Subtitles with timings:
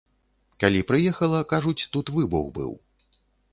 [0.63, 2.71] Калі прыехала, кажуць, тут выбух быў.